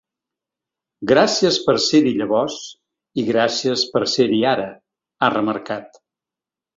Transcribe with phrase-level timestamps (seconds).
[1.09, 2.55] Gràcies per ser-hi llavors
[3.23, 4.65] i gràcies per ser-hi ara,
[5.27, 6.01] ha remarcat.